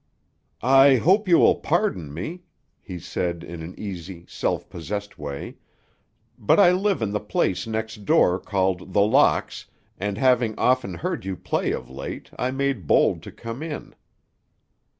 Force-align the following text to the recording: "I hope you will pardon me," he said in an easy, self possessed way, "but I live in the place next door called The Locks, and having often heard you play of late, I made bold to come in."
"I 0.63 0.95
hope 0.95 1.27
you 1.27 1.37
will 1.37 1.57
pardon 1.57 2.11
me," 2.11 2.41
he 2.81 2.97
said 2.97 3.43
in 3.43 3.61
an 3.61 3.75
easy, 3.79 4.25
self 4.27 4.67
possessed 4.67 5.19
way, 5.19 5.57
"but 6.39 6.59
I 6.59 6.71
live 6.71 7.03
in 7.03 7.11
the 7.11 7.19
place 7.19 7.67
next 7.67 8.03
door 8.03 8.39
called 8.39 8.93
The 8.93 9.01
Locks, 9.05 9.67
and 9.99 10.17
having 10.17 10.57
often 10.57 10.95
heard 10.95 11.23
you 11.23 11.35
play 11.37 11.71
of 11.71 11.87
late, 11.87 12.31
I 12.39 12.49
made 12.49 12.87
bold 12.87 13.21
to 13.21 13.31
come 13.31 13.61
in." 13.61 13.93